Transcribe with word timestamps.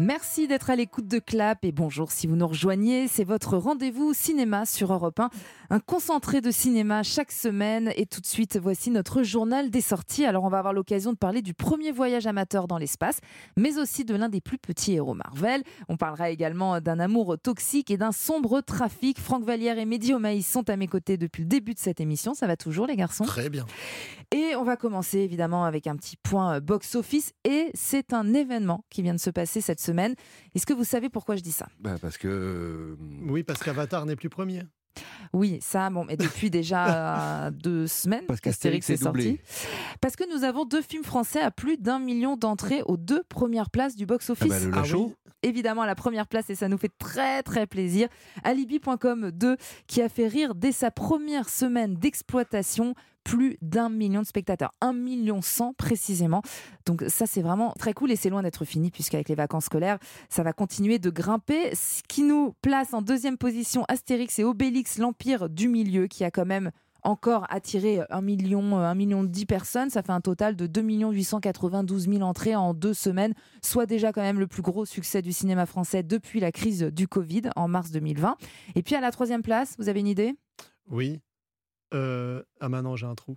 Merci 0.00 0.46
d'être 0.46 0.70
à 0.70 0.76
l'écoute 0.76 1.08
de 1.08 1.18
Clap 1.18 1.64
et 1.64 1.72
bonjour 1.72 2.12
si 2.12 2.28
vous 2.28 2.36
nous 2.36 2.46
rejoignez. 2.46 3.08
C'est 3.08 3.24
votre 3.24 3.56
rendez-vous 3.56 4.14
cinéma 4.14 4.64
sur 4.64 4.92
Europe 4.92 5.18
1. 5.18 5.28
Un 5.70 5.80
concentré 5.80 6.40
de 6.40 6.52
cinéma 6.52 7.02
chaque 7.02 7.32
semaine. 7.32 7.92
Et 7.96 8.06
tout 8.06 8.20
de 8.20 8.26
suite, 8.26 8.60
voici 8.62 8.92
notre 8.92 9.24
journal 9.24 9.70
des 9.70 9.80
sorties. 9.80 10.24
Alors, 10.24 10.44
on 10.44 10.50
va 10.50 10.58
avoir 10.58 10.72
l'occasion 10.72 11.10
de 11.10 11.16
parler 11.16 11.42
du 11.42 11.52
premier 11.52 11.90
voyage 11.90 12.28
amateur 12.28 12.68
dans 12.68 12.78
l'espace, 12.78 13.18
mais 13.56 13.76
aussi 13.76 14.04
de 14.04 14.14
l'un 14.14 14.28
des 14.28 14.40
plus 14.40 14.56
petits 14.56 14.92
héros 14.92 15.14
Marvel. 15.14 15.64
On 15.88 15.96
parlera 15.96 16.30
également 16.30 16.80
d'un 16.80 17.00
amour 17.00 17.36
toxique 17.36 17.90
et 17.90 17.96
d'un 17.96 18.12
sombre 18.12 18.60
trafic. 18.60 19.18
Franck 19.18 19.42
Vallière 19.42 19.78
et 19.78 19.84
Mehdi 19.84 20.14
Omaïs 20.14 20.46
sont 20.46 20.70
à 20.70 20.76
mes 20.76 20.86
côtés 20.86 21.16
depuis 21.16 21.42
le 21.42 21.48
début 21.48 21.74
de 21.74 21.80
cette 21.80 22.00
émission. 22.00 22.34
Ça 22.34 22.46
va 22.46 22.56
toujours, 22.56 22.86
les 22.86 22.94
garçons? 22.94 23.24
Très 23.24 23.50
bien. 23.50 23.66
Et 24.30 24.54
on 24.54 24.62
va 24.62 24.76
commencer 24.76 25.18
évidemment 25.18 25.64
avec 25.64 25.88
un 25.88 25.96
petit 25.96 26.16
point 26.16 26.60
box-office. 26.60 27.32
Et 27.42 27.72
c'est 27.74 28.12
un 28.12 28.32
événement 28.32 28.84
qui 28.90 29.02
vient 29.02 29.14
de 29.14 29.18
se 29.18 29.30
passer 29.30 29.60
cette 29.60 29.80
semaine. 29.80 29.87
Est-ce 30.54 30.66
que 30.66 30.72
vous 30.72 30.84
savez 30.84 31.08
pourquoi 31.08 31.36
je 31.36 31.42
dis 31.42 31.52
ça? 31.52 31.68
Bah 31.80 31.96
Parce 32.00 32.18
que. 32.18 32.28
euh, 32.28 32.96
Oui, 33.28 33.42
parce 33.42 33.60
qu'Avatar 33.62 34.06
n'est 34.06 34.16
plus 34.16 34.28
premier. 34.28 34.62
Oui, 35.32 35.58
ça, 35.60 35.90
bon, 35.90 36.04
mais 36.04 36.16
depuis 36.16 36.50
déjà 36.50 37.50
deux 37.52 37.86
semaines 37.86 38.24
Parce 38.26 38.40
qu'Astérix 38.40 38.88
est 38.90 38.94
est 38.94 38.96
sorti. 38.96 39.38
Parce 40.00 40.16
que 40.16 40.24
nous 40.34 40.44
avons 40.44 40.64
deux 40.64 40.82
films 40.82 41.04
français 41.04 41.40
à 41.40 41.50
plus 41.50 41.76
d'un 41.76 41.98
million 41.98 42.36
d'entrées 42.36 42.82
aux 42.86 42.96
deux 42.96 43.22
premières 43.28 43.70
places 43.70 43.94
du 43.94 44.04
ah 44.04 44.06
box-office. 44.06 44.48
bah, 44.48 44.58
le 44.60 44.70
Ah 44.72 44.76
Lachaud, 44.78 45.06
oui. 45.08 45.14
Évidemment 45.42 45.82
à 45.82 45.86
la 45.86 45.94
première 45.94 46.26
place 46.26 46.50
et 46.50 46.54
ça 46.54 46.68
nous 46.68 46.78
fait 46.78 46.92
très 46.98 47.42
très 47.42 47.66
plaisir. 47.66 48.08
Alibi.com 48.42 49.30
2 49.30 49.56
qui 49.86 50.02
a 50.02 50.08
fait 50.08 50.26
rire 50.26 50.54
dès 50.54 50.72
sa 50.72 50.90
première 50.90 51.48
semaine 51.48 51.94
d'exploitation 51.94 52.94
plus 53.22 53.58
d'un 53.60 53.90
million 53.90 54.22
de 54.22 54.26
spectateurs, 54.26 54.72
un 54.80 54.92
million 54.92 55.42
cent 55.42 55.74
précisément. 55.74 56.42
Donc 56.86 57.04
ça 57.08 57.26
c'est 57.26 57.42
vraiment 57.42 57.72
très 57.78 57.92
cool 57.92 58.10
et 58.10 58.16
c'est 58.16 58.30
loin 58.30 58.42
d'être 58.42 58.64
fini 58.64 58.90
puisqu'avec 58.90 59.28
les 59.28 59.34
vacances 59.34 59.66
scolaires 59.66 59.98
ça 60.28 60.42
va 60.42 60.52
continuer 60.52 60.98
de 60.98 61.10
grimper. 61.10 61.74
Ce 61.74 62.02
qui 62.08 62.22
nous 62.22 62.54
place 62.62 62.92
en 62.92 63.02
deuxième 63.02 63.36
position 63.36 63.84
Astérix 63.88 64.38
et 64.38 64.44
Obélix, 64.44 64.98
l'Empire 64.98 65.48
du 65.48 65.68
Milieu 65.68 66.06
qui 66.06 66.24
a 66.24 66.30
quand 66.30 66.46
même 66.46 66.72
encore 67.02 67.46
attiré 67.50 68.00
1 68.10 68.20
million, 68.20 68.78
1 68.78 68.94
million 68.94 69.24
10 69.24 69.46
personnes. 69.46 69.90
Ça 69.90 70.02
fait 70.02 70.12
un 70.12 70.20
total 70.20 70.56
de 70.56 70.66
2 70.66 70.82
892 70.82 72.08
000 72.08 72.22
entrées 72.22 72.56
en 72.56 72.74
deux 72.74 72.94
semaines, 72.94 73.34
soit 73.62 73.86
déjà 73.86 74.12
quand 74.12 74.22
même 74.22 74.40
le 74.40 74.46
plus 74.46 74.62
gros 74.62 74.84
succès 74.84 75.22
du 75.22 75.32
cinéma 75.32 75.66
français 75.66 76.02
depuis 76.02 76.40
la 76.40 76.52
crise 76.52 76.82
du 76.82 77.08
Covid 77.08 77.42
en 77.56 77.68
mars 77.68 77.90
2020. 77.90 78.36
Et 78.74 78.82
puis 78.82 78.94
à 78.94 79.00
la 79.00 79.10
troisième 79.10 79.42
place, 79.42 79.74
vous 79.78 79.88
avez 79.88 80.00
une 80.00 80.06
idée? 80.06 80.34
Oui. 80.90 81.20
Euh... 81.94 82.42
Ah 82.60 82.68
maintenant 82.68 82.96
j'ai 82.96 83.06
un 83.06 83.14
trou. 83.14 83.36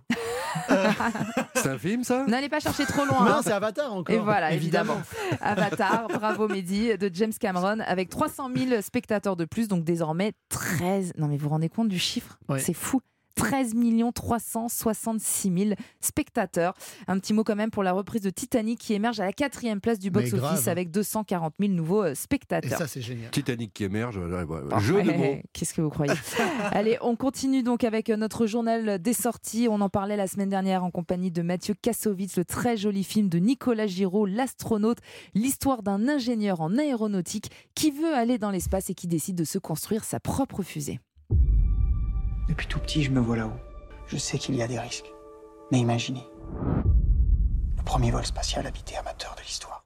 c'est 1.54 1.68
un 1.68 1.78
film 1.78 2.04
ça? 2.04 2.26
N'allez 2.26 2.50
pas 2.50 2.60
chercher 2.60 2.84
trop 2.84 3.06
loin. 3.06 3.24
non, 3.24 3.30
hein. 3.36 3.40
c'est 3.42 3.52
Avatar 3.52 3.94
encore. 3.94 4.14
Et 4.14 4.18
voilà, 4.18 4.52
évidemment. 4.52 5.00
Avatar, 5.40 6.08
bravo 6.14 6.48
Mehdi, 6.48 6.98
de 6.98 7.10
James 7.14 7.32
Cameron, 7.38 7.78
avec 7.80 8.10
300 8.10 8.50
000 8.54 8.82
spectateurs 8.82 9.36
de 9.36 9.46
plus, 9.46 9.68
donc 9.68 9.84
désormais 9.84 10.32
13. 10.50 11.14
Non 11.16 11.28
mais 11.28 11.36
vous 11.36 11.44
vous 11.44 11.50
rendez 11.50 11.70
compte 11.70 11.88
du 11.88 11.98
chiffre? 11.98 12.38
Ouais. 12.48 12.58
C'est 12.58 12.74
fou. 12.74 13.00
13 13.34 13.74
366 14.14 15.52
000 15.68 15.70
spectateurs. 16.00 16.74
Un 17.06 17.18
petit 17.18 17.32
mot 17.32 17.44
quand 17.44 17.56
même 17.56 17.70
pour 17.70 17.82
la 17.82 17.92
reprise 17.92 18.22
de 18.22 18.30
Titanic 18.30 18.78
qui 18.78 18.94
émerge 18.94 19.20
à 19.20 19.24
la 19.24 19.32
quatrième 19.32 19.80
place 19.80 19.98
du 19.98 20.10
box-office 20.10 20.68
avec 20.68 20.90
240 20.90 21.54
000 21.60 21.72
nouveaux 21.72 22.02
euh, 22.04 22.12
Et 22.12 22.14
spectateurs. 22.14 22.78
ça 22.78 22.86
c'est 22.86 23.00
génial. 23.00 23.30
Titanic 23.30 23.72
qui 23.72 23.84
émerge. 23.84 24.16
ouais, 24.18 24.44
Ah, 24.70 24.78
Jeu 24.78 25.02
de 25.02 25.12
mots. 25.12 25.36
Qu'est-ce 25.52 25.74
que 25.74 25.80
vous 25.80 25.90
croyez? 25.90 26.12
Allez, 26.72 26.98
on 27.00 27.16
continue 27.16 27.62
donc 27.62 27.84
avec 27.84 28.08
notre 28.08 28.46
journal 28.46 28.98
des 29.00 29.12
sorties. 29.12 29.68
On 29.70 29.80
en 29.80 29.88
parlait 29.88 30.16
la 30.16 30.26
semaine 30.26 30.48
dernière 30.50 30.84
en 30.84 30.90
compagnie 30.90 31.30
de 31.30 31.42
Mathieu 31.42 31.74
Kassovitz, 31.80 32.36
le 32.36 32.44
très 32.44 32.76
joli 32.76 33.04
film 33.04 33.28
de 33.28 33.38
Nicolas 33.38 33.86
Giraud, 33.86 34.26
l'astronaute, 34.26 34.98
l'histoire 35.34 35.82
d'un 35.82 36.08
ingénieur 36.08 36.60
en 36.60 36.76
aéronautique 36.78 37.50
qui 37.74 37.90
veut 37.90 38.14
aller 38.14 38.38
dans 38.38 38.50
l'espace 38.50 38.90
et 38.90 38.94
qui 38.94 39.06
décide 39.06 39.36
de 39.36 39.44
se 39.44 39.58
construire 39.58 40.04
sa 40.04 40.20
propre 40.20 40.62
fusée. 40.62 41.00
Depuis 42.52 42.66
tout 42.66 42.80
petit, 42.80 43.02
je 43.02 43.10
me 43.10 43.18
vois 43.18 43.38
là-haut. 43.38 43.58
Je 44.08 44.18
sais 44.18 44.36
qu'il 44.36 44.54
y 44.56 44.62
a 44.62 44.68
des 44.68 44.78
risques. 44.78 45.10
Mais 45.70 45.78
imaginez. 45.78 46.28
Le 47.78 47.82
premier 47.82 48.10
vol 48.10 48.26
spatial 48.26 48.66
habité 48.66 48.94
amateur 48.98 49.34
de 49.36 49.40
l'histoire. 49.40 49.81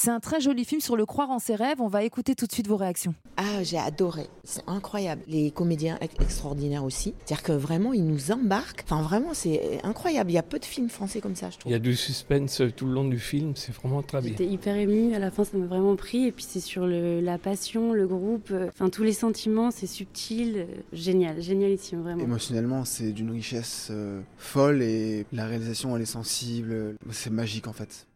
C'est 0.00 0.10
un 0.10 0.20
très 0.20 0.40
joli 0.40 0.64
film 0.64 0.80
sur 0.80 0.96
le 0.96 1.04
croire 1.06 1.30
en 1.30 1.40
ses 1.40 1.56
rêves. 1.56 1.80
On 1.80 1.88
va 1.88 2.04
écouter 2.04 2.36
tout 2.36 2.46
de 2.46 2.52
suite 2.52 2.68
vos 2.68 2.76
réactions. 2.76 3.14
Ah, 3.36 3.64
j'ai 3.64 3.78
adoré. 3.78 4.28
C'est 4.44 4.62
incroyable. 4.68 5.22
Les 5.26 5.50
comédiens 5.50 5.98
ex- 6.00 6.14
extraordinaires 6.20 6.84
aussi. 6.84 7.14
C'est-à-dire 7.24 7.42
que 7.42 7.50
vraiment, 7.52 7.92
ils 7.92 8.04
nous 8.06 8.30
embarquent. 8.30 8.82
Enfin, 8.84 9.02
vraiment, 9.02 9.34
c'est 9.34 9.80
incroyable. 9.82 10.30
Il 10.30 10.34
y 10.34 10.38
a 10.38 10.44
peu 10.44 10.60
de 10.60 10.64
films 10.64 10.88
français 10.88 11.20
comme 11.20 11.34
ça, 11.34 11.50
je 11.50 11.56
Il 11.56 11.58
trouve. 11.58 11.72
y 11.72 11.74
a 11.74 11.80
du 11.80 11.96
suspense 11.96 12.62
tout 12.76 12.86
le 12.86 12.92
long 12.92 13.08
du 13.08 13.18
film, 13.18 13.54
c'est 13.56 13.72
vraiment 13.74 14.02
très 14.02 14.20
bien. 14.20 14.30
J'étais 14.30 14.46
hyper 14.46 14.76
émue, 14.76 15.14
à 15.14 15.18
la 15.18 15.32
fin 15.32 15.42
ça 15.42 15.56
m'a 15.58 15.66
vraiment 15.66 15.96
pris, 15.96 16.26
et 16.26 16.32
puis 16.32 16.44
c'est 16.48 16.60
sur 16.60 16.86
le- 16.86 17.20
la 17.20 17.36
passion, 17.38 17.92
le 17.92 18.06
groupe, 18.06 18.52
enfin 18.68 18.90
tous 18.90 19.02
les 19.02 19.12
sentiments, 19.12 19.72
c'est 19.72 19.88
subtil, 19.88 20.66
génial, 20.92 21.42
génialissime 21.42 22.02
vraiment. 22.02 22.22
Émotionnellement, 22.22 22.84
c'est 22.84 23.10
d'une 23.10 23.32
richesse 23.32 23.88
euh, 23.90 24.20
folle 24.36 24.80
et 24.82 25.26
la 25.32 25.46
réalisation, 25.46 25.96
elle 25.96 26.02
est 26.02 26.06
sensible. 26.06 26.94
C'est 27.10 27.30
magique 27.30 27.66
en 27.66 27.72
fait. 27.72 28.06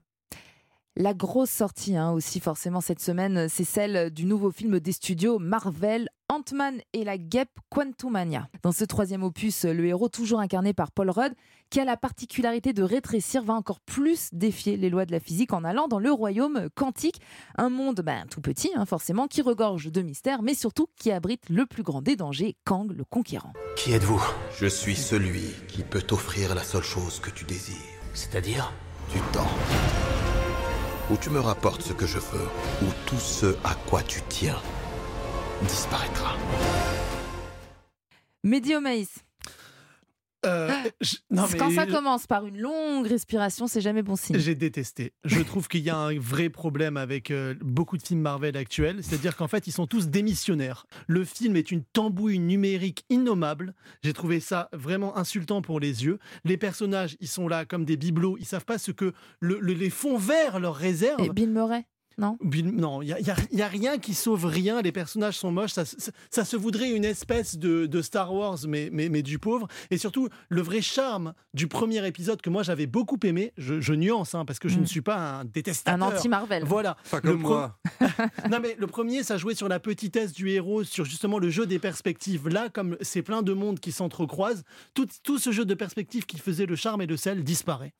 La 0.97 1.15
grosse 1.15 1.49
sortie 1.49 1.97
hein, 1.97 2.13
aussi 2.13 2.39
forcément 2.39 2.83
cette 2.83 3.01
semaine, 3.01 3.49
c'est 3.49 3.65
celle 3.65 4.11
du 4.11 4.27
nouveau 4.27 4.51
film 4.51 4.79
des 4.79 4.93
studios 4.93 5.39
Marvel, 5.39 6.11
Ant-Man 6.29 6.83
et 6.93 7.03
la 7.03 7.17
guêpe 7.17 7.59
Quantumania. 7.71 8.51
Dans 8.63 8.73
ce 8.73 8.85
troisième 8.85 9.23
opus, 9.23 9.65
le 9.65 9.87
héros 9.87 10.11
toujours 10.11 10.41
incarné 10.41 10.75
par 10.75 10.93
Paul 10.93 11.09
Rudd, 11.09 11.33
qui 11.71 11.81
a 11.81 11.87
la 11.87 11.97
particularité 11.97 12.75
de 12.75 12.83
rétrécir, 12.83 13.43
va 13.43 13.55
encore 13.55 13.81
plus 13.81 14.29
défier 14.33 14.77
les 14.77 14.91
lois 14.91 15.07
de 15.07 15.13
la 15.13 15.21
physique 15.21 15.55
en 15.55 15.65
allant 15.65 15.89
dans 15.89 15.99
le 15.99 16.13
royaume 16.13 16.69
quantique, 16.75 17.23
un 17.57 17.71
monde 17.71 18.03
ben, 18.05 18.27
tout 18.31 18.43
petit 18.43 18.71
hein, 18.75 18.85
forcément, 18.85 19.29
qui 19.29 19.41
regorge 19.41 19.91
de 19.91 20.03
mystères, 20.03 20.43
mais 20.43 20.53
surtout 20.53 20.89
qui 20.97 21.11
abrite 21.11 21.49
le 21.49 21.65
plus 21.65 21.83
grand 21.83 22.03
des 22.03 22.17
dangers, 22.17 22.55
Kang 22.65 22.93
le 22.93 23.05
conquérant. 23.05 23.55
Qui 23.77 23.93
êtes-vous? 23.93 24.23
Je 24.61 24.67
suis 24.67 24.97
celui 24.97 25.55
qui 25.69 25.85
peut 25.85 26.03
t'offrir 26.03 26.55
la 26.55 26.63
seule 26.63 26.83
chose 26.83 27.19
que 27.19 27.31
tu 27.31 27.47
désires. 27.47 27.77
C'est-à-dire 28.13 28.75
Du 29.11 29.21
temps. 29.33 29.49
Ou 31.13 31.17
tu 31.19 31.29
me 31.29 31.41
rapportes 31.41 31.83
ce 31.83 31.93
que 31.93 32.07
je 32.07 32.19
veux, 32.19 32.49
ou 32.81 32.87
tout 33.05 33.19
ce 33.19 33.55
à 33.65 33.75
quoi 33.87 34.03
tu 34.03 34.23
tiens 34.31 34.57
disparaîtra. 35.61 36.39
Mehdi 38.43 38.75
Omaïs, 38.75 39.19
Euh, 40.45 40.71
je- 41.01 41.17
non, 41.31 41.45
mais 41.53 41.59
quand 41.59 41.71
ça 41.71 41.87
commence 41.87 42.27
par 42.27 42.47
une 42.47 42.59
longue 42.59 43.07
respiration, 43.07 43.67
c'est 43.67 43.81
jamais 43.81 44.03
bon 44.03 44.17
signe. 44.17 44.39
J'ai 44.39 44.55
détesté. 44.55 45.13
Je 45.25 45.41
trouve 45.41 45.69
qu'il 45.69 45.83
y 45.83 45.91
a 45.91 45.97
un 45.97 46.19
vrai 46.19 46.49
problème 46.51 46.97
avec 46.97 47.31
euh, 47.31 47.55
beaucoup 47.61 47.97
de 47.97 48.03
films 48.03 48.21
Marvel 48.23 48.57
actuels, 48.57 49.03
c'est-à-dire 49.03 49.37
qu'en 49.37 49.49
fait, 49.49 49.67
ils 49.67 49.73
sont 49.73 49.87
tous 49.87 50.09
démissionnaires. 50.09 50.87
Le 51.07 51.25
film 51.25 51.57
est 51.57 51.71
une 51.71 51.85
tambouille 51.85 52.39
numérique 52.39 53.05
innommable. 53.11 53.75
J'ai 54.03 54.13
trouvé 54.13 54.41
ça 54.41 54.69
vraiment 54.73 55.17
insultant 55.17 55.63
pour 55.63 55.79
les 55.81 56.05
yeux. 56.05 56.19
Les 56.45 56.57
personnages, 56.57 57.17
ils 57.21 57.29
sont 57.29 57.47
là 57.49 57.65
comme 57.65 57.85
des 57.85 57.97
bibelots. 57.97 58.37
Ils 58.39 58.47
savent 58.47 58.65
pas 58.65 58.79
ce 58.79 58.91
que 58.91 59.13
le- 59.41 59.59
le- 59.61 59.75
les 59.75 59.91
fonds 59.91 60.19
verts 60.19 60.59
leur 60.61 60.75
réservent. 60.75 61.23
Et 61.25 61.31
Bill 61.31 61.51
Murray 61.51 61.87
Non 62.19 62.39
Bill- 62.43 62.75
Non, 62.75 63.03
il 63.03 63.07
n'y 63.07 63.13
a, 63.13 63.21
y 63.21 63.31
a- 63.31 63.37
y 63.53 63.63
a 63.63 63.69
rien 63.69 63.99
qui 63.99 64.15
sauve 64.15 64.45
rien. 64.47 64.83
Les 64.83 64.93
personnages 64.93 65.37
sont 65.39 65.51
moches. 65.53 65.73
Ça, 65.73 65.85
ça- 65.85 66.13
ça 66.31 66.45
se 66.45 66.57
voudrait 66.57 66.91
une 66.91 67.05
espèce 67.05 67.59
de, 67.59 67.87
de 67.87 68.03
Star 68.03 68.33
Wars, 68.35 68.59
mais, 68.69 68.89
mais, 68.93 69.09
mais 69.09 69.23
du 69.23 69.39
pauvre. 69.39 69.69
Et 69.91 69.99
surtout, 69.99 70.29
le 70.49 70.63
vrai 70.63 70.81
charme 70.83 71.35
du 71.55 71.67
premier 71.69 72.07
épisode 72.07 72.41
que 72.43 72.51
moi 72.51 72.63
j'avais 72.63 72.87
beaucoup 72.87 73.19
aimé, 73.25 73.53
je, 73.59 73.81
je 73.81 73.93
nuance, 73.95 74.35
hein, 74.35 74.45
parce 74.45 74.59
que 74.59 74.69
je 74.69 74.79
Mm. 74.79 74.81
ne 74.83 74.87
suis 74.87 75.01
pas 75.03 75.17
un 75.41 75.45
détestateur. 75.45 75.95
Un 76.09 76.15
anti-Marvel. 76.17 76.65
Voilà. 76.65 76.97
Pas 77.11 77.21
Le 77.23 77.31
comme 77.33 77.41
pro- 77.43 77.49
moi. 77.51 77.79
Non, 78.51 78.59
mais 78.61 78.77
le 78.79 78.87
premier, 78.87 79.23
ça 79.23 79.37
jouait 79.37 79.55
sur 79.55 79.69
la 79.69 79.81
petitesse 79.81 80.33
du 80.33 80.51
héros, 80.51 80.85
sur 80.85 81.05
justement 81.05 81.39
le 81.39 81.51
jeu 81.51 81.67
des 81.67 81.79
perspectives. 81.79 82.49
Là, 82.49 82.69
comme 82.69 82.97
c'est 83.01 83.23
plein 83.23 83.43
de 83.43 83.53
mondes 83.53 83.81
qui 83.81 83.93
s'entrecroisent, 83.93 84.65
tout, 84.95 85.07
tout 85.23 85.39
ce 85.39 85.53
jeu 85.53 85.65
de 85.65 85.75
perspectives 85.75 86.27
qui 86.27 86.39
faisait 86.39 86.67
le 86.67 86.77
charme 86.77 87.03
et 87.03 87.07
le 87.07 87.17
sel 87.17 87.43
disparaît. 87.45 87.93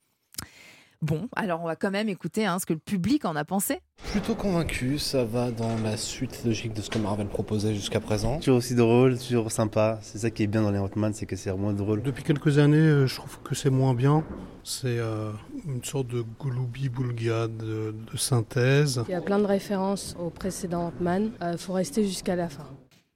Bon, 1.03 1.29
alors 1.35 1.61
on 1.61 1.67
va 1.67 1.75
quand 1.75 1.91
même 1.91 2.09
écouter 2.09 2.47
hein, 2.47 2.59
ce 2.61 2.67
que 2.67 2.73
le 2.73 2.79
public 2.79 3.25
en 3.25 3.35
a 3.35 3.45
pensé. 3.45 3.81
Plutôt 4.13 4.37
convaincu, 4.37 5.01
ça 5.01 5.25
va 5.25 5.51
dans 5.51 5.77
la 5.83 5.97
suite 5.97 6.45
logique 6.45 6.75
de 6.75 6.81
ce 6.81 6.91
que 6.91 6.99
Marvel 6.99 7.27
proposait 7.27 7.75
jusqu'à 7.75 7.99
présent. 7.99 8.39
Toujours 8.39 8.59
aussi 8.59 8.77
drôle, 8.77 9.19
toujours 9.19 9.51
sympa. 9.51 9.99
C'est 10.03 10.19
ça 10.19 10.31
qui 10.31 10.45
est 10.45 10.47
bien 10.47 10.63
dans 10.63 10.71
les 10.71 10.79
Ant-Man, 10.79 11.13
c'est 11.13 11.27
que 11.27 11.35
c'est 11.35 11.51
vraiment 11.51 11.73
drôle. 11.73 12.03
Depuis 12.03 12.23
quelques 12.23 12.59
années, 12.59 12.77
euh, 12.77 13.07
je 13.09 13.17
trouve 13.17 13.41
que 13.43 13.57
c'est 13.57 13.71
moins 13.71 13.95
bien. 13.95 14.23
C'est 14.63 14.99
euh, 14.99 15.33
une 15.67 15.83
sorte 15.83 16.07
de 16.07 16.25
gloubi-boulga 16.39 17.49
de, 17.49 17.93
de 18.13 18.17
synthèse. 18.17 19.03
Il 19.09 19.13
y 19.13 19.15
a 19.15 19.21
plein 19.21 19.41
de 19.41 19.47
références 19.47 20.15
au 20.21 20.31
précédent 20.31 20.93
Ant-Man, 20.97 21.33
il 21.51 21.59
faut 21.59 21.73
rester 21.73 22.05
jusqu'à 22.05 22.37
la 22.37 22.49
fin. 22.49 22.69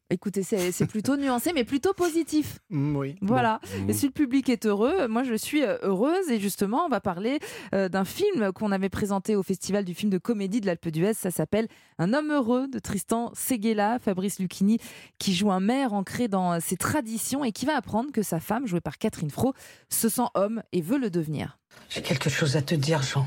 Écoutez, 0.08 0.42
c'est 0.42 0.86
plutôt 0.86 1.16
nuancé, 1.16 1.52
mais 1.52 1.64
plutôt 1.64 1.92
positif. 1.92 2.60
Mm, 2.70 2.96
oui. 2.96 3.16
Voilà. 3.22 3.60
Bon. 3.78 3.88
Et 3.88 3.92
si 3.92 4.06
le 4.06 4.12
public 4.12 4.48
est 4.48 4.66
heureux, 4.66 5.08
moi 5.08 5.24
je 5.24 5.34
suis 5.34 5.64
euh, 5.64 5.78
heureuse. 5.82 6.30
Et 6.30 6.38
justement, 6.38 6.84
on 6.84 6.88
va 6.88 7.00
parler 7.00 7.40
euh, 7.74 7.88
d'un 7.88 8.04
film 8.04 8.52
qu'on 8.52 8.70
avait 8.70 8.88
présenté 8.88 9.34
au 9.34 9.42
Festival 9.42 9.84
du 9.84 9.94
film 9.94 10.10
de 10.10 10.18
comédie 10.18 10.60
de 10.60 10.66
l'Alpe 10.66 10.88
d'Huez. 10.88 11.14
Ça 11.14 11.30
s'appelle 11.30 11.66
Un 11.98 12.12
homme 12.12 12.30
heureux 12.30 12.68
de 12.68 12.78
Tristan 12.78 13.32
Seguela, 13.34 13.98
Fabrice 13.98 14.38
Lucchini, 14.38 14.78
qui 15.18 15.34
joue 15.34 15.50
un 15.50 15.60
maire 15.60 15.92
ancré 15.92 16.28
dans 16.28 16.60
ses 16.60 16.76
traditions 16.76 17.44
et 17.44 17.52
qui 17.52 17.66
va 17.66 17.76
apprendre 17.76 18.12
que 18.12 18.22
sa 18.22 18.38
femme, 18.38 18.66
jouée 18.66 18.80
par 18.80 18.98
Catherine 18.98 19.30
Fro, 19.30 19.54
se 19.88 20.08
sent 20.08 20.28
homme 20.34 20.62
et 20.72 20.80
veut 20.80 20.98
le 20.98 21.10
devenir. 21.10 21.58
J'ai 21.88 22.02
quelque 22.02 22.30
chose 22.30 22.56
à 22.56 22.62
te 22.62 22.74
dire, 22.74 23.02
Jean. 23.02 23.26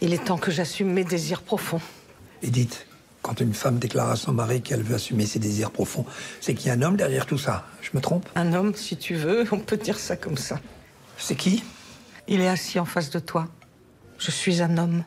Il 0.00 0.12
est 0.12 0.24
temps 0.24 0.38
que 0.38 0.50
j'assume 0.50 0.92
mes 0.92 1.04
désirs 1.04 1.42
profonds. 1.42 1.80
Edith, 2.42 2.86
quand 3.26 3.40
une 3.40 3.54
femme 3.54 3.78
déclare 3.78 4.10
à 4.10 4.16
son 4.16 4.32
mari 4.32 4.62
qu'elle 4.62 4.82
veut 4.82 4.94
assumer 4.94 5.26
ses 5.26 5.38
désirs 5.40 5.72
profonds, 5.72 6.06
c'est 6.40 6.54
qu'il 6.54 6.68
y 6.68 6.70
a 6.70 6.74
un 6.74 6.82
homme 6.82 6.96
derrière 6.96 7.26
tout 7.26 7.38
ça. 7.38 7.66
Je 7.82 7.90
me 7.94 8.00
trompe? 8.00 8.28
Un 8.36 8.52
homme, 8.52 8.72
si 8.74 8.96
tu 8.96 9.14
veux, 9.16 9.44
on 9.52 9.58
peut 9.58 9.76
dire 9.76 9.98
ça 9.98 10.16
comme 10.16 10.36
ça. 10.36 10.60
C'est 11.18 11.34
qui? 11.34 11.64
Il 12.28 12.40
est 12.40 12.48
assis 12.48 12.78
en 12.78 12.84
face 12.84 13.10
de 13.10 13.18
toi. 13.18 13.48
Je 14.18 14.30
suis 14.30 14.62
un 14.62 14.78
homme. 14.78 15.02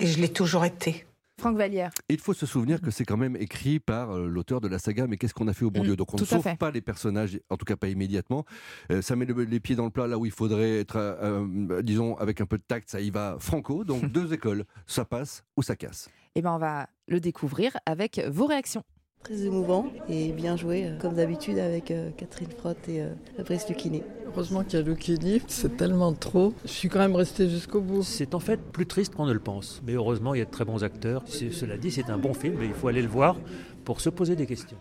Et 0.00 0.06
je 0.06 0.20
l'ai 0.20 0.28
toujours 0.28 0.64
été. 0.64 1.04
Franck 1.40 1.56
Vallière. 1.56 1.90
Il 2.08 2.18
faut 2.18 2.34
se 2.34 2.46
souvenir 2.46 2.80
que 2.80 2.90
c'est 2.90 3.04
quand 3.04 3.16
même 3.16 3.36
écrit 3.36 3.78
par 3.78 4.10
euh, 4.16 4.26
l'auteur 4.28 4.60
de 4.60 4.66
la 4.66 4.78
saga 4.80 5.06
Mais 5.06 5.16
qu'est-ce 5.16 5.34
qu'on 5.34 5.46
a 5.48 5.52
fait 5.52 5.64
au 5.64 5.70
bon 5.70 5.80
Mm, 5.82 5.84
Dieu? 5.84 5.96
Donc 5.96 6.12
on 6.14 6.16
ne 6.16 6.24
sauve 6.24 6.42
fait. 6.42 6.56
pas 6.58 6.70
les 6.72 6.80
personnages, 6.80 7.38
en 7.48 7.56
tout 7.56 7.64
cas 7.64 7.76
pas 7.76 7.86
immédiatement. 7.88 8.44
Euh, 8.90 9.02
ça 9.02 9.14
met 9.14 9.24
le- 9.24 9.44
les 9.44 9.60
pieds 9.60 9.76
dans 9.76 9.84
le 9.84 9.90
plat 9.90 10.06
là 10.08 10.18
où 10.18 10.26
il 10.26 10.32
faudrait 10.32 10.80
être, 10.80 10.96
euh, 10.96 11.44
euh, 11.70 11.82
disons, 11.82 12.16
avec 12.16 12.40
un 12.40 12.46
peu 12.46 12.58
de 12.58 12.62
tact, 12.66 12.90
ça 12.90 13.00
y 13.00 13.10
va 13.10 13.36
franco. 13.38 13.84
Donc 13.84 14.04
deux 14.12 14.32
écoles, 14.32 14.64
ça 14.88 15.04
passe 15.04 15.44
ou 15.56 15.62
ça 15.62 15.76
casse. 15.76 16.08
Eh 16.34 16.42
ben, 16.42 16.52
on 16.52 16.58
va 16.58 16.88
le 17.08 17.20
découvrir 17.20 17.76
avec 17.86 18.20
vos 18.28 18.46
réactions. 18.46 18.84
Très 19.24 19.42
émouvant 19.42 19.86
et 20.08 20.30
bien 20.30 20.56
joué, 20.56 20.86
euh, 20.86 20.98
comme 20.98 21.14
d'habitude 21.14 21.58
avec 21.58 21.90
euh, 21.90 22.10
Catherine 22.16 22.50
Frotte 22.56 22.88
et 22.88 23.02
euh, 23.02 23.14
Fabrice 23.36 23.68
Lucchini. 23.68 24.02
Heureusement 24.28 24.62
qu'il 24.62 24.78
y 24.78 24.82
a 24.82 24.84
Lucchini, 24.84 25.42
c'est 25.48 25.76
tellement 25.76 26.12
trop. 26.12 26.54
Je 26.64 26.70
suis 26.70 26.88
quand 26.88 27.00
même 27.00 27.16
resté 27.16 27.48
jusqu'au 27.48 27.80
bout. 27.80 28.04
C'est 28.04 28.34
en 28.34 28.40
fait 28.40 28.60
plus 28.60 28.86
triste 28.86 29.16
qu'on 29.16 29.26
ne 29.26 29.32
le 29.32 29.40
pense. 29.40 29.82
Mais 29.84 29.94
heureusement, 29.94 30.34
il 30.34 30.38
y 30.38 30.42
a 30.42 30.44
de 30.44 30.50
très 30.50 30.64
bons 30.64 30.84
acteurs. 30.84 31.24
Cela 31.26 31.76
dit, 31.76 31.90
c'est 31.90 32.10
un 32.10 32.18
bon 32.18 32.32
film 32.32 32.62
et 32.62 32.66
il 32.66 32.74
faut 32.74 32.86
aller 32.86 33.02
le 33.02 33.08
voir 33.08 33.36
pour 33.84 34.00
se 34.00 34.08
poser 34.08 34.36
des 34.36 34.46
questions. 34.46 34.78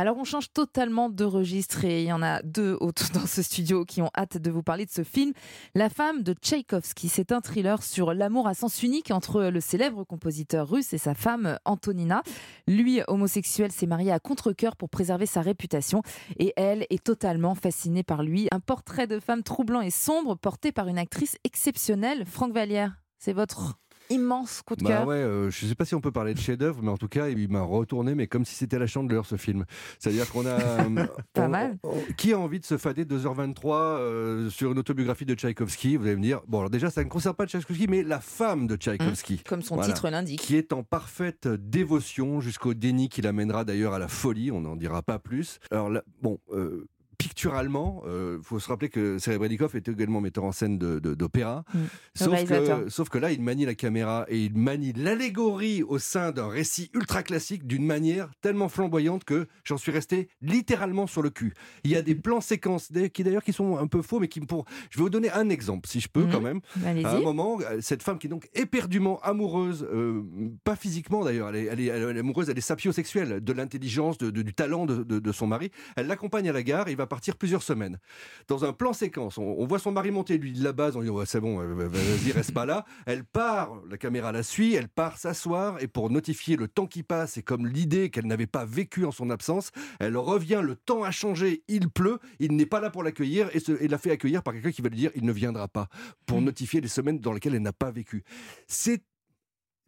Alors 0.00 0.16
on 0.16 0.24
change 0.24 0.50
totalement 0.54 1.10
de 1.10 1.24
registre 1.24 1.84
et 1.84 2.00
il 2.00 2.06
y 2.06 2.12
en 2.14 2.22
a 2.22 2.40
deux 2.40 2.74
autour 2.80 3.08
dans 3.12 3.26
ce 3.26 3.42
studio 3.42 3.84
qui 3.84 4.00
ont 4.00 4.08
hâte 4.16 4.38
de 4.38 4.50
vous 4.50 4.62
parler 4.62 4.86
de 4.86 4.90
ce 4.90 5.04
film. 5.04 5.34
La 5.74 5.90
femme 5.90 6.22
de 6.22 6.32
Tchaïkovski, 6.32 7.10
c'est 7.10 7.32
un 7.32 7.42
thriller 7.42 7.82
sur 7.82 8.14
l'amour 8.14 8.48
à 8.48 8.54
sens 8.54 8.82
unique 8.82 9.10
entre 9.10 9.42
le 9.42 9.60
célèbre 9.60 10.04
compositeur 10.04 10.66
russe 10.70 10.94
et 10.94 10.98
sa 10.98 11.12
femme 11.12 11.58
Antonina. 11.66 12.22
Lui, 12.66 13.02
homosexuel, 13.08 13.72
s'est 13.72 13.86
marié 13.86 14.10
à 14.10 14.20
contre-cœur 14.20 14.74
pour 14.74 14.88
préserver 14.88 15.26
sa 15.26 15.42
réputation 15.42 16.00
et 16.38 16.54
elle 16.56 16.86
est 16.88 17.04
totalement 17.04 17.54
fascinée 17.54 18.02
par 18.02 18.22
lui. 18.22 18.48
Un 18.52 18.60
portrait 18.60 19.06
de 19.06 19.20
femme 19.20 19.42
troublant 19.42 19.82
et 19.82 19.90
sombre 19.90 20.34
porté 20.34 20.72
par 20.72 20.88
une 20.88 20.96
actrice 20.96 21.36
exceptionnelle, 21.44 22.24
Franck 22.24 22.54
Vallière. 22.54 22.96
C'est 23.18 23.34
votre 23.34 23.74
immense 24.10 24.62
coup 24.62 24.76
de 24.76 24.82
Bah 24.84 24.90
cœur. 24.90 25.06
ouais, 25.06 25.16
euh, 25.16 25.50
je 25.50 25.66
sais 25.66 25.74
pas 25.74 25.84
si 25.84 25.94
on 25.94 26.00
peut 26.00 26.10
parler 26.12 26.34
de 26.34 26.38
chef-d'œuvre, 26.38 26.80
mais 26.82 26.90
en 26.90 26.96
tout 26.98 27.08
cas, 27.08 27.28
il 27.28 27.48
m'a 27.50 27.62
retourné, 27.62 28.14
mais 28.14 28.26
comme 28.26 28.44
si 28.44 28.54
c'était 28.54 28.78
la 28.78 28.86
chandeleur 28.86 29.24
ce 29.26 29.36
film. 29.36 29.64
C'est-à-dire 29.98 30.28
qu'on 30.30 30.44
a. 30.46 30.48
euh, 30.60 31.06
Pas 31.32 31.46
on- 31.46 31.48
mal. 31.48 31.78
on- 31.84 31.94
qui 32.16 32.32
a 32.32 32.38
envie 32.38 32.60
de 32.60 32.64
se 32.64 32.76
fader 32.76 33.04
2h23 33.04 33.74
euh, 33.98 34.50
sur 34.50 34.72
une 34.72 34.78
autobiographie 34.78 35.24
de 35.24 35.34
Tchaïkovski 35.34 35.96
Vous 35.96 36.06
allez 36.06 36.16
me 36.16 36.22
dire, 36.22 36.40
bon, 36.48 36.58
alors 36.58 36.70
déjà, 36.70 36.90
ça 36.90 37.02
ne 37.04 37.08
concerne 37.08 37.34
pas 37.36 37.46
Tchaïkovski, 37.46 37.86
mais 37.88 38.02
la 38.02 38.20
femme 38.20 38.66
de 38.66 38.76
Tchaïkovski. 38.76 39.34
Mmh, 39.34 39.48
comme 39.48 39.62
son 39.62 39.76
Voilà. 39.76 39.92
titre 39.92 40.08
l'indique. 40.10 40.40
Qui 40.40 40.56
est 40.56 40.72
en 40.72 40.82
parfaite 40.82 41.48
dévotion 41.48 42.40
jusqu'au 42.40 42.74
déni 42.74 43.08
qui 43.08 43.22
l'amènera 43.22 43.64
d'ailleurs 43.64 43.94
à 43.94 43.98
la 43.98 44.08
folie, 44.08 44.50
on 44.50 44.60
n'en 44.60 44.76
dira 44.76 45.02
pas 45.02 45.18
plus. 45.18 45.58
Alors, 45.70 45.88
là, 45.90 46.02
bon. 46.22 46.38
euh, 46.52 46.86
Picturalement, 47.40 48.02
il 48.06 48.42
faut 48.42 48.58
se 48.58 48.68
rappeler 48.68 48.88
que 48.90 49.18
Serebrennikov 49.18 49.74
était 49.76 49.92
également 49.92 50.20
metteur 50.20 50.44
en 50.44 50.52
scène 50.52 50.78
de- 50.78 50.98
de- 50.98 51.14
d'opéra. 51.14 51.64
Mmh. 51.72 51.78
Le 51.78 51.88
Sauf, 52.14 52.44
que, 52.44 52.88
sauf 52.90 53.08
que 53.08 53.18
là, 53.18 53.32
il 53.32 53.42
manie 53.42 53.64
la 53.64 53.74
caméra 53.74 54.26
et 54.28 54.38
il 54.44 54.56
manie 54.56 54.92
l'allégorie 54.94 55.82
au 55.82 55.98
sein 55.98 56.32
d'un 56.32 56.48
récit 56.48 56.90
ultra 56.94 57.22
classique 57.22 57.66
d'une 57.66 57.84
manière 57.86 58.28
tellement 58.42 58.68
flamboyante 58.68 59.24
que 59.24 59.46
j'en 59.64 59.76
suis 59.78 59.90
resté 59.92 60.28
littéralement 60.42 61.06
sur 61.06 61.22
le 61.22 61.30
cul. 61.30 61.54
Il 61.84 61.90
y 61.90 61.96
a 61.96 62.02
des 62.02 62.14
plans 62.14 62.40
séquences 62.40 62.90
qui 63.14 63.24
d'ailleurs 63.24 63.42
qui 63.44 63.52
sont 63.52 63.78
un 63.78 63.86
peu 63.86 64.02
faux, 64.02 64.20
mais 64.20 64.28
qui 64.28 64.40
me 64.40 64.46
pour. 64.46 64.64
Je 64.90 64.98
vais 64.98 65.02
vous 65.04 65.10
donner 65.10 65.30
un 65.30 65.48
exemple, 65.48 65.88
si 65.88 66.00
je 66.00 66.08
peux 66.08 66.24
Mhm. 66.24 66.32
quand 66.32 66.40
même. 66.40 66.60
À 67.04 67.14
un 67.16 67.20
moment, 67.20 67.58
euh, 67.60 67.78
cette 67.80 68.02
femme 68.02 68.18
qui 68.18 68.26
est 68.26 68.30
donc 68.30 68.48
éperdument 68.54 69.18
amoureuse, 69.22 69.86
euh, 69.92 70.22
pas 70.64 70.76
physiquement 70.76 71.24
d'ailleurs, 71.24 71.48
elle 71.50 71.56
est, 71.56 71.64
elle 71.66 71.80
est- 71.80 71.86
elle 71.86 72.16
est 72.16 72.20
amoureuse, 72.20 72.50
elle 72.50 72.58
est 72.58 72.60
sapiosexuelle, 72.60 73.40
de 73.42 73.52
l'intelligence, 73.52 74.18
du 74.18 74.52
talent 74.54 74.84
de, 74.86 75.02
de- 75.04 75.18
de 75.18 75.32
son 75.32 75.46
mari. 75.46 75.70
Elle 75.96 76.06
l'accompagne 76.06 76.48
à 76.48 76.52
la 76.52 76.62
gare, 76.62 76.88
il 76.88 76.96
va 76.96 77.06
partir 77.06 77.29
plusieurs 77.36 77.62
semaines. 77.62 77.98
Dans 78.48 78.64
un 78.64 78.72
plan 78.72 78.92
séquence, 78.92 79.38
on, 79.38 79.42
on 79.58 79.66
voit 79.66 79.78
son 79.78 79.92
mari 79.92 80.10
monter, 80.10 80.38
lui, 80.38 80.52
de 80.52 80.62
la 80.64 80.72
base, 80.72 80.96
on 80.96 81.02
dit 81.02 81.10
c'est 81.26 81.40
bon, 81.40 81.60
euh, 81.60 81.88
vas-y, 81.88 82.32
reste 82.32 82.52
pas 82.52 82.66
là. 82.66 82.84
Elle 83.06 83.24
part, 83.24 83.72
la 83.90 83.96
caméra 83.98 84.32
la 84.32 84.42
suit, 84.42 84.74
elle 84.74 84.88
part 84.88 85.18
s'asseoir 85.18 85.82
et 85.82 85.88
pour 85.88 86.10
notifier 86.10 86.56
le 86.56 86.68
temps 86.68 86.86
qui 86.86 87.02
passe 87.02 87.36
et 87.36 87.42
comme 87.42 87.66
l'idée 87.66 88.10
qu'elle 88.10 88.26
n'avait 88.26 88.46
pas 88.46 88.64
vécu 88.64 89.04
en 89.04 89.12
son 89.12 89.30
absence, 89.30 89.70
elle 89.98 90.16
revient, 90.16 90.60
le 90.62 90.76
temps 90.76 91.02
a 91.04 91.10
changé, 91.10 91.62
il 91.68 91.88
pleut, 91.90 92.18
il 92.38 92.56
n'est 92.56 92.66
pas 92.66 92.80
là 92.80 92.90
pour 92.90 93.02
l'accueillir 93.02 93.48
et, 93.54 93.60
se- 93.60 93.80
et 93.82 93.88
la 93.88 93.98
fait 93.98 94.10
accueillir 94.10 94.42
par 94.42 94.54
quelqu'un 94.54 94.72
qui 94.72 94.82
va 94.82 94.88
lui 94.88 94.96
dire 94.96 95.10
il 95.14 95.24
ne 95.24 95.32
viendra 95.32 95.68
pas 95.68 95.88
pour 96.26 96.40
notifier 96.40 96.80
les 96.80 96.88
semaines 96.88 97.18
dans 97.18 97.32
lesquelles 97.32 97.54
elle 97.54 97.62
n'a 97.62 97.72
pas 97.72 97.90
vécu. 97.90 98.24
C'est 98.66 99.02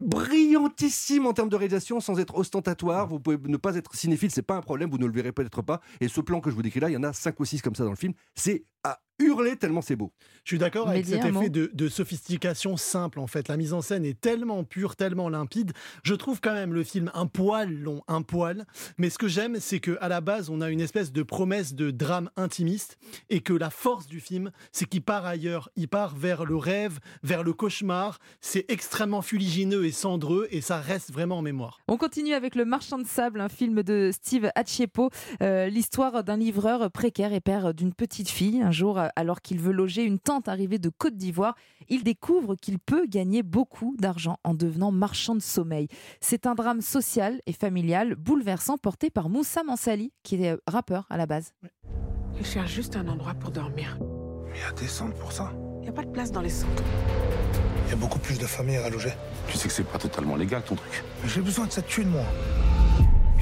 brillantissime 0.03 1.27
en 1.27 1.33
termes 1.33 1.49
de 1.49 1.57
réalisation 1.57 2.01
sans 2.01 2.19
être 2.19 2.37
ostentatoire. 2.37 3.07
Vous 3.07 3.21
pouvez 3.21 3.39
ne 3.45 3.57
pas 3.57 3.77
être 3.77 3.95
cinéphile, 3.95 4.31
c'est 4.31 4.43
pas 4.43 4.57
un 4.57 4.61
problème, 4.61 4.91
vous 4.91 4.99
ne 4.99 5.07
le 5.07 5.13
verrez 5.13 5.33
peut-être 5.33 5.63
pas. 5.63 5.81
Et 6.01 6.09
ce 6.09 6.21
plan 6.21 6.41
que 6.41 6.51
je 6.51 6.55
vous 6.55 6.63
décris 6.63 6.81
là, 6.81 6.91
il 6.91 6.95
y 6.95 6.97
en 6.97 7.03
a 7.03 7.13
5 7.13 7.39
ou 7.41 7.45
6 7.45 7.63
comme 7.63 7.75
ça 7.75 7.85
dans 7.85 7.91
le 7.91 7.97
film. 7.97 8.13
C'est 8.35 8.65
à 8.85 9.01
hurler 9.23 9.57
tellement 9.57 9.83
c'est 9.83 9.97
beau. 9.97 10.13
Je 10.45 10.51
suis 10.51 10.59
d'accord 10.59 10.89
avec 10.89 11.07
cet 11.07 11.25
effet 11.25 11.51
de, 11.51 11.71
de 11.73 11.89
sophistication 11.89 12.77
simple 12.77 13.21
en 13.21 13.27
fait. 13.27 13.49
La 13.49 13.57
mise 13.57 13.73
en 13.73 13.81
scène 13.81 14.05
est 14.05 14.21
tellement 14.21 14.65
pure, 14.65 14.97
tellement 14.97 15.29
limpide. 15.29 15.73
Je 16.03 16.15
trouve 16.15 16.41
quand 16.41 16.53
même 16.55 16.75
le 16.75 16.83
film 16.83 17.11
un 17.15 17.27
poil 17.27 17.73
long, 17.73 18.03
un 18.09 18.23
poil. 18.23 18.65
Mais 18.99 19.11
ce 19.11 19.19
que 19.19 19.29
j'aime, 19.29 19.57
c'est 19.61 19.81
que 19.81 19.97
à 20.01 20.09
la 20.09 20.21
base, 20.21 20.51
on 20.51 20.61
a 20.61 20.71
une 20.71 20.81
espèce 20.81 21.13
de 21.13 21.23
promesse 21.23 21.75
de 21.75 21.91
drame 21.91 22.31
intimiste 22.37 22.99
et 23.31 23.41
que 23.41 23.53
la 23.53 23.71
force 23.71 24.07
du 24.07 24.21
film, 24.21 24.51
c'est 24.73 24.87
qu'il 24.87 25.03
part 25.03 25.27
ailleurs. 25.27 25.69
Il 25.77 25.89
part 25.89 26.15
vers 26.17 26.45
le 26.45 26.57
rêve, 26.57 26.99
vers 27.23 27.43
le 27.43 27.53
cauchemar. 27.53 28.19
C'est 28.41 28.65
extrêmement 28.71 29.23
fuligineux 29.23 29.85
et 29.85 29.93
cendreux 29.93 30.49
et 30.51 30.61
ça 30.61 30.79
reste 30.79 31.13
vraiment 31.13 31.39
en 31.39 31.43
mémoire. 31.43 31.79
On 31.89 31.97
continue 31.97 32.35
avec 32.35 32.55
Le 32.55 32.65
Marchand 32.65 32.99
de 32.99 33.07
Sable, 33.07 33.41
un 33.41 33.49
film 33.49 33.83
de 33.83 34.11
Steve 34.13 34.51
Achiepo. 34.55 35.11
Euh, 35.43 35.69
L'histoire 35.69 36.25
d'un 36.25 36.37
livreur 36.37 36.91
précaire 36.91 37.33
et 37.33 37.41
père 37.41 37.75
d'une 37.75 37.95
petite 37.95 38.29
fille. 38.29 38.63
Un 38.63 38.73
jour, 38.73 39.01
alors 39.17 39.41
qu'il 39.41 39.59
veut 39.61 39.73
loger 39.73 40.05
une 40.05 40.19
tante 40.19 40.49
arrivée 40.49 40.79
de 40.79 40.89
Côte 40.89 41.17
d'Ivoire, 41.17 41.55
il 41.89 42.05
découvre 42.05 42.55
qu'il 42.55 42.79
peut 42.79 43.07
gagner 43.07 43.43
beaucoup 43.43 43.95
d'argent 43.99 44.39
en 44.45 44.55
devenant 44.55 44.93
marchand 44.93 45.35
de 45.35 45.41
sommeil. 45.43 45.89
C'est 46.21 46.47
un 46.47 46.55
drame 46.55 46.81
social 46.81 47.41
et 47.47 47.53
familial 47.53 48.15
bouleversant 48.15 48.79
porté 48.79 49.11
par 49.11 49.29
Moussa 49.29 49.63
Mansali, 49.63 50.13
qui 50.23 50.43
est 50.43 50.53
euh, 50.53 50.57
rappeur 50.67 51.07
à 51.11 51.17
la 51.17 51.27
base. 51.27 51.53
Il 52.39 52.47
cherche 52.47 52.73
juste 52.73 52.97
un 52.97 53.07
endroit 53.09 53.35
pour 53.35 53.51
dormir. 53.51 53.99
Il 54.55 54.61
y 54.61 54.65
a 54.65 54.73
des 54.73 54.87
centres 54.87 55.17
pour 55.17 55.33
ça. 55.33 55.53
Il 55.79 55.83
n'y 55.83 55.89
a 55.89 55.93
pas 55.93 56.05
de 56.05 56.11
place 56.11 56.31
dans 56.31 56.41
les 56.41 56.51
centres. 56.51 56.83
Il 57.87 57.91
y 57.91 57.93
a 57.93 57.97
beaucoup 57.97 58.19
plus 58.19 58.39
de 58.39 58.47
familles 58.47 58.77
à 58.77 58.89
loger. 58.91 59.13
Tu 59.49 59.57
sais 59.57 59.69
que 59.69 59.75
c'est 59.75 59.85
pas 59.85 59.99
totalement 59.99 60.37
légal 60.37 60.63
ton 60.63 60.75
truc. 60.77 61.05
Mais 61.23 61.29
J'ai 61.29 61.41
besoin 61.41 61.67
de 61.67 61.73
cette 61.73 61.87
thune, 61.87 62.09
moi. 62.09 62.25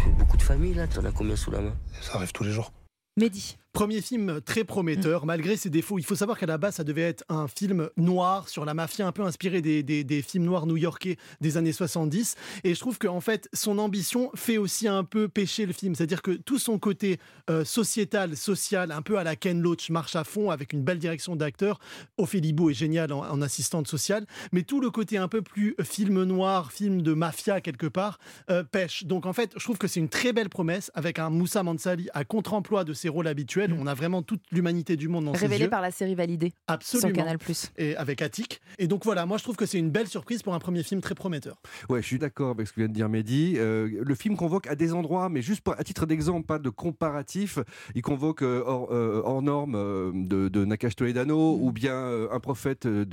Tu 0.02 0.08
as 0.08 0.12
beaucoup 0.12 0.36
de 0.36 0.42
familles 0.42 0.74
là, 0.74 0.86
t'en 0.86 1.04
as 1.04 1.12
combien 1.12 1.36
sous 1.36 1.50
la 1.50 1.60
main? 1.60 1.74
Ça 2.00 2.14
arrive 2.14 2.32
tous 2.32 2.44
les 2.44 2.50
jours. 2.50 2.72
Mehdi. 3.16 3.58
Premier 3.72 4.00
film 4.00 4.40
très 4.40 4.64
prometteur, 4.64 5.26
malgré 5.26 5.56
ses 5.56 5.70
défauts. 5.70 5.98
Il 6.00 6.04
faut 6.04 6.16
savoir 6.16 6.36
qu'à 6.36 6.46
la 6.46 6.58
base, 6.58 6.74
ça 6.74 6.84
devait 6.84 7.02
être 7.02 7.22
un 7.28 7.46
film 7.46 7.88
noir 7.96 8.48
sur 8.48 8.64
la 8.64 8.74
mafia, 8.74 9.06
un 9.06 9.12
peu 9.12 9.22
inspiré 9.22 9.62
des, 9.62 9.84
des- 9.84 10.02
des 10.02 10.22
films 10.22 10.44
noirs 10.44 10.66
new-yorkais 10.66 11.16
des 11.40 11.56
années 11.56 11.70
70. 11.72 12.34
Et 12.64 12.74
je 12.74 12.80
trouve 12.80 12.98
qu'en 12.98 13.20
fait, 13.20 13.48
son 13.52 13.78
ambition 13.78 14.32
fait 14.34 14.58
aussi 14.58 14.88
un 14.88 15.04
peu 15.04 15.28
pécher 15.28 15.66
le 15.66 15.72
film. 15.72 15.94
C'est-à-dire 15.94 16.20
que 16.20 16.32
tout 16.32 16.58
son 16.58 16.80
côté 16.80 17.20
euh, 17.48 17.64
sociétal, 17.64 18.36
social, 18.36 18.90
un 18.90 19.02
peu 19.02 19.18
à 19.18 19.24
la 19.24 19.36
Ken 19.36 19.62
Loach, 19.62 19.88
marche 19.90 20.16
à 20.16 20.24
fond 20.24 20.50
avec 20.50 20.72
une 20.72 20.82
belle 20.82 20.98
direction 20.98 21.36
d'acteur. 21.36 21.78
Ophélie 22.18 22.52
Beau 22.52 22.70
est 22.70 22.74
géniale 22.74 23.12
en, 23.12 23.20
en 23.20 23.40
assistante 23.40 23.86
sociale. 23.86 24.26
Mais 24.50 24.62
tout 24.64 24.80
le 24.80 24.90
côté 24.90 25.16
un 25.16 25.28
peu 25.28 25.42
plus 25.42 25.76
film 25.84 26.24
noir, 26.24 26.72
film 26.72 27.02
de 27.02 27.12
mafia 27.14 27.60
quelque 27.60 27.86
part, 27.86 28.18
euh, 28.50 28.64
pêche. 28.64 29.04
Donc 29.04 29.26
en 29.26 29.32
fait, 29.32 29.52
je 29.56 29.62
trouve 29.62 29.78
que 29.78 29.86
c'est 29.86 30.00
une 30.00 30.08
très 30.08 30.32
belle 30.32 30.48
promesse 30.48 30.90
avec 30.94 31.20
un 31.20 31.30
Moussa 31.30 31.62
Mansali 31.62 32.08
à 32.14 32.24
contre-emploi 32.24 32.82
de 32.82 32.94
ses 32.94 33.08
rôles 33.08 33.28
habituels. 33.28 33.59
On 33.78 33.86
a 33.86 33.94
vraiment 33.94 34.22
toute 34.22 34.42
l'humanité 34.52 34.96
du 34.96 35.08
monde 35.08 35.24
dans 35.26 35.34
ses 35.34 35.40
Révélé 35.46 35.64
yeux. 35.64 35.70
par 35.70 35.80
la 35.80 35.90
série 35.90 36.14
validée 36.14 36.52
Absolument. 36.66 37.08
sur 37.08 37.16
Canal+. 37.16 37.38
Et 37.78 37.96
avec 37.96 38.22
Attic. 38.22 38.60
Et 38.78 38.86
donc 38.86 39.04
voilà, 39.04 39.26
moi 39.26 39.38
je 39.38 39.42
trouve 39.42 39.56
que 39.56 39.66
c'est 39.66 39.78
une 39.78 39.90
belle 39.90 40.06
surprise 40.08 40.42
pour 40.42 40.54
un 40.54 40.58
premier 40.58 40.82
film 40.82 41.00
très 41.00 41.14
prometteur. 41.14 41.60
Ouais, 41.88 42.00
je 42.02 42.06
suis 42.06 42.18
d'accord 42.18 42.50
avec 42.50 42.66
ce 42.66 42.72
que 42.72 42.80
vient 42.80 42.88
de 42.88 42.94
dire 42.94 43.08
Mehdi. 43.08 43.54
Euh, 43.56 43.88
le 44.04 44.14
film 44.14 44.36
convoque 44.36 44.66
à 44.66 44.74
des 44.74 44.92
endroits, 44.92 45.28
mais 45.28 45.42
juste 45.42 45.60
pour- 45.62 45.74
à 45.78 45.84
titre 45.84 46.06
d'exemple, 46.06 46.46
pas 46.46 46.58
de 46.58 46.68
comparatif. 46.70 47.58
Il 47.94 48.02
convoque 48.02 48.42
euh, 48.42 48.62
hors, 48.64 48.88
euh, 48.92 49.22
hors 49.24 49.42
norme 49.42 49.74
euh, 49.74 50.10
de, 50.14 50.48
de 50.48 50.64
Nakash 50.64 50.96
Toledano 50.96 51.58
ou 51.60 51.72
bien 51.72 51.94
euh, 51.94 52.28
un 52.32 52.40
prophète 52.40 52.86
de, 52.86 53.04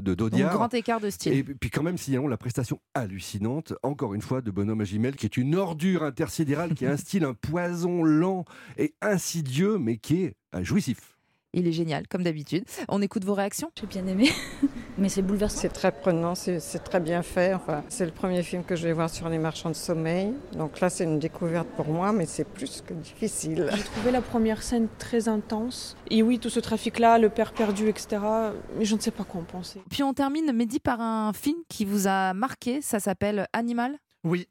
de 0.00 0.14
d'Audiard. 0.14 0.52
grand 0.54 0.72
écart 0.74 1.00
de 1.00 1.10
style. 1.10 1.32
Et 1.32 1.42
puis 1.44 1.70
quand 1.70 1.82
même, 1.82 1.98
signalons 1.98 2.28
la 2.28 2.36
prestation 2.36 2.80
hallucinante, 2.94 3.74
encore 3.82 4.14
une 4.14 4.22
fois, 4.22 4.40
de 4.40 4.50
Bonhomme 4.50 4.80
à 4.80 4.84
Gimel, 4.84 5.16
qui 5.16 5.26
est 5.26 5.36
une 5.36 5.54
ordure 5.54 6.02
intersidérale, 6.02 6.74
qui 6.74 6.86
instille 6.86 7.24
un 7.24 7.34
poison 7.34 8.02
lent 8.02 8.44
et 8.78 8.94
insidieux, 9.02 9.67
mais 9.76 9.98
qui 9.98 10.24
est 10.24 10.34
euh, 10.54 10.64
jouissif. 10.64 11.18
Il 11.54 11.66
est 11.66 11.72
génial, 11.72 12.06
comme 12.08 12.22
d'habitude. 12.22 12.64
On 12.88 13.00
écoute 13.00 13.24
vos 13.24 13.32
réactions 13.32 13.70
J'ai 13.80 13.86
bien 13.86 14.06
aimé, 14.06 14.28
mais 14.98 15.08
c'est 15.08 15.22
bouleversant. 15.22 15.60
C'est 15.62 15.70
très 15.70 15.92
prenant, 15.92 16.34
c'est 16.34 16.60
c'est 16.60 16.80
très 16.80 17.00
bien 17.00 17.22
fait. 17.22 17.54
Enfin, 17.54 17.82
c'est 17.88 18.04
le 18.04 18.12
premier 18.12 18.42
film 18.42 18.62
que 18.64 18.76
je 18.76 18.86
vais 18.86 18.92
voir 18.92 19.08
sur 19.08 19.30
les 19.30 19.38
marchands 19.38 19.70
de 19.70 19.74
sommeil. 19.74 20.34
Donc 20.52 20.78
là, 20.80 20.90
c'est 20.90 21.04
une 21.04 21.18
découverte 21.18 21.68
pour 21.68 21.88
moi, 21.88 22.12
mais 22.12 22.26
c'est 22.26 22.44
plus 22.44 22.82
que 22.86 22.92
difficile. 22.92 23.70
J'ai 23.74 23.82
trouvé 23.82 24.10
la 24.10 24.20
première 24.20 24.62
scène 24.62 24.88
très 24.98 25.26
intense. 25.26 25.96
Et 26.10 26.22
oui, 26.22 26.38
tout 26.38 26.50
ce 26.50 26.60
trafic-là, 26.60 27.18
le 27.18 27.30
père 27.30 27.54
perdu, 27.54 27.88
etc. 27.88 28.18
Mais 28.78 28.84
je 28.84 28.94
ne 28.94 29.00
sais 29.00 29.10
pas 29.10 29.24
quoi 29.24 29.40
en 29.40 29.44
penser. 29.44 29.80
Puis 29.90 30.02
on 30.02 30.12
termine, 30.12 30.52
Mehdi, 30.52 30.80
par 30.80 31.00
un 31.00 31.32
film 31.32 31.56
qui 31.70 31.86
vous 31.86 32.06
a 32.06 32.34
marqué. 32.34 32.82
Ça 32.82 33.00
s'appelle 33.00 33.46
Animal. 33.54 33.96
Oui, 34.28 34.46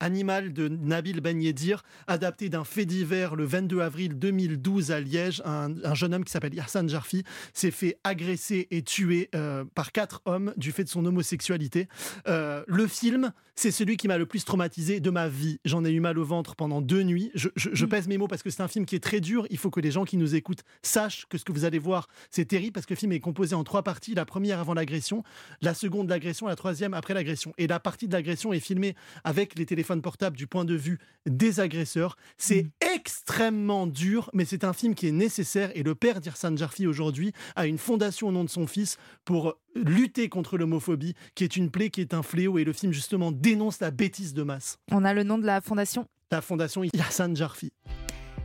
Animal, 0.00 0.52
de 0.52 0.68
Nabil 0.68 1.20
Ben 1.20 1.40
Yedir, 1.42 1.82
adapté 2.06 2.48
d'un 2.48 2.64
fait 2.64 2.86
divers 2.86 3.36
le 3.36 3.44
22 3.44 3.80
avril 3.80 4.18
2012 4.18 4.90
à 4.90 5.00
Liège. 5.00 5.42
Un, 5.44 5.74
un 5.84 5.94
jeune 5.94 6.14
homme 6.14 6.24
qui 6.24 6.32
s'appelle 6.32 6.58
Hassan 6.58 6.88
Jarfi 6.88 7.22
s'est 7.52 7.70
fait 7.70 7.98
agresser 8.04 8.68
et 8.70 8.82
tuer 8.82 9.28
euh, 9.34 9.64
par 9.74 9.92
quatre 9.92 10.22
hommes 10.24 10.52
du 10.56 10.72
fait 10.72 10.84
de 10.84 10.88
son 10.88 11.04
homosexualité. 11.04 11.88
Euh, 12.28 12.64
le 12.66 12.86
film, 12.86 13.32
c'est 13.54 13.70
celui 13.70 13.96
qui 13.96 14.08
m'a 14.08 14.16
le 14.18 14.26
plus 14.26 14.44
traumatisé 14.44 15.00
de 15.00 15.10
ma 15.10 15.28
vie. 15.28 15.58
J'en 15.64 15.84
ai 15.84 15.90
eu 15.90 16.00
mal 16.00 16.18
au 16.18 16.24
ventre 16.24 16.56
pendant 16.56 16.80
deux 16.80 17.02
nuits. 17.02 17.30
Je, 17.34 17.48
je- 17.56 17.70
je 17.72 17.86
pèse 17.86 18.08
mes 18.08 18.16
mots 18.18 18.28
parce 18.28 18.42
que 18.42 18.50
c'est 18.50 18.62
un 18.62 18.68
film 18.68 18.86
qui 18.86 18.96
est 18.96 19.02
très 19.02 19.20
dur. 19.20 19.46
Il 19.50 19.58
faut 19.58 19.70
que 19.70 19.80
les 19.80 19.90
gens 19.90 20.04
qui 20.04 20.16
nous 20.16 20.34
écoutent 20.34 20.62
sachent 20.82 21.26
que 21.28 21.36
ce 21.38 21.44
que 21.44 21.52
vous 21.52 21.64
allez 21.64 21.78
voir, 21.78 22.08
c'est 22.30 22.46
terrible 22.46 22.72
parce 22.72 22.86
que 22.86 22.94
le 22.94 22.98
film 22.98 23.12
est 23.12 23.20
composé 23.20 23.54
en 23.54 23.64
trois 23.64 23.82
parties. 23.82 24.14
La 24.14 24.24
première 24.24 24.58
avant 24.60 24.74
l'agression, 24.74 25.22
la 25.60 25.74
seconde 25.74 26.08
l'agression, 26.08 26.46
la 26.46 26.56
troisième 26.56 26.94
après 26.94 27.14
l'agression. 27.14 27.52
Et 27.58 27.66
la 27.66 27.78
partie 27.80 28.08
de 28.08 28.12
l'agression 28.12 28.52
est 28.52 28.60
filmée 28.60 28.94
avec 29.24 29.58
les 29.58 29.66
téléphones 29.66 30.02
portables 30.02 30.36
du 30.36 30.46
point 30.46 30.64
de 30.64 30.74
vue 30.74 30.98
des 31.26 31.60
agresseurs. 31.60 32.16
C'est 32.36 32.66
extrêmement 32.80 33.86
dur, 33.86 34.30
mais 34.32 34.44
c'est 34.44 34.64
un 34.64 34.72
film 34.72 34.94
qui 34.94 35.08
est 35.08 35.12
nécessaire. 35.12 35.70
Et 35.74 35.82
le 35.82 35.94
père 35.94 36.20
d'Irsan 36.20 36.56
Jarfi 36.56 36.86
aujourd'hui 36.86 37.32
a 37.56 37.66
une 37.66 37.78
fondation 37.78 38.28
au 38.28 38.32
nom 38.32 38.44
de 38.44 38.50
son 38.50 38.66
fils 38.66 38.96
pour 39.24 39.54
lutter 39.74 40.28
contre 40.28 40.58
l'homophobie, 40.58 41.14
qui 41.34 41.44
est 41.44 41.56
une 41.56 41.70
plaie, 41.70 41.90
qui 41.90 42.00
est 42.00 42.14
un 42.14 42.22
fléau. 42.22 42.58
Et 42.58 42.64
le 42.64 42.72
film 42.72 42.92
justement 42.92 43.32
dénonce 43.32 43.80
la 43.80 43.90
bêtise 43.90 44.34
de 44.34 44.42
masse. 44.42 44.78
On 44.90 45.04
a 45.04 45.14
le 45.14 45.22
nom 45.22 45.38
de 45.38 45.46
la 45.46 45.60
fondation 45.60 46.06
La 46.30 46.40
fondation 46.40 46.82
Hassan 46.98 47.36
Jarfi. 47.36 47.72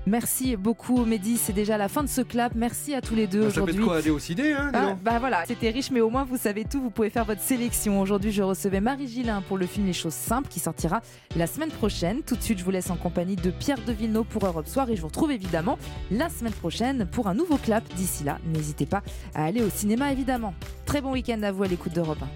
Merci 0.08 0.56
beaucoup, 0.56 1.04
Mehdi. 1.04 1.36
C'est 1.36 1.52
déjà 1.52 1.78
la 1.78 1.90
fin 1.90 2.02
de 2.02 2.08
ce 2.08 2.22
clap. 2.22 2.56
Merci 2.56 2.96
à 2.96 3.02
tous 3.02 3.14
les 3.14 3.28
deux 3.28 3.42
Bah, 3.42 3.50
ça 3.50 3.54
fait 3.56 3.60
de 3.60 3.62
aujourd'hui. 3.82 3.84
quoi 3.84 3.98
aller 3.98 4.54
hein, 4.54 4.72
Ah, 4.74 4.96
bah 5.04 5.20
voilà, 5.20 5.44
c'était 5.46 5.70
riche, 5.70 5.92
mais 5.92 6.00
au 6.00 6.10
moins 6.10 6.24
vous 6.24 6.38
savez 6.38 6.64
tout. 6.64 6.82
Vous 6.82 6.90
pouvez 6.90 7.10
faire 7.10 7.26
votre 7.26 7.42
sélection. 7.42 8.00
Aujourd'hui, 8.00 8.32
je 8.32 8.42
recevais 8.42 8.80
Marie 8.80 9.10
Gillin 9.10 9.42
pour 9.42 9.58
le 9.58 9.66
film 9.66 9.86
Les 9.86 9.92
choses 9.92 10.14
simples 10.14 10.48
qui 10.48 10.62
sortira 10.62 11.02
la 11.36 11.46
semaine 11.46 11.72
prochaine. 11.72 12.22
Tout 12.24 12.38
de 12.38 12.42
suite, 12.42 12.60
je 12.60 12.64
vous 12.64 12.72
laisse 12.72 12.90
en 12.90 12.96
compagnie 12.96 13.36
de 13.36 13.52
Pierre 13.52 13.80
Devilleneux 13.86 14.24
pour 14.24 14.46
Europe 14.46 14.68
Soir 14.68 14.90
et 14.90 14.96
je 14.96 15.02
vous 15.02 15.08
retrouve 15.08 15.32
évidemment 15.32 15.78
la 16.10 16.30
semaine 16.30 16.54
prochaine 16.54 17.06
pour 17.06 17.28
un 17.28 17.34
nouveau 17.34 17.58
clap. 17.58 17.84
D'ici 17.96 18.24
là, 18.24 18.38
n'hésitez 18.54 18.86
pas 18.86 19.04
à 19.36 19.44
aller 19.44 19.62
au 19.62 19.70
cinéma 19.70 20.14
évidemment. 20.14 20.54
Très 20.86 21.02
bon 21.02 21.12
week-end 21.12 21.44
à 21.44 21.52
vous 21.52 21.64
à 21.64 21.68
l'écoute 21.68 21.94
d'Europe 21.94 22.20
1. 22.22 22.28